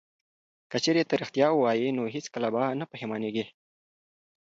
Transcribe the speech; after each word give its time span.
که 0.69 0.77
چیرې 0.83 1.03
ته 1.09 1.13
ریښتیا 1.21 1.47
ووایې 1.53 1.89
نو 1.97 2.03
هیڅکله 2.15 2.47
به 2.53 2.63
نه 2.79 2.85
پښیمانیږې. 2.91 3.45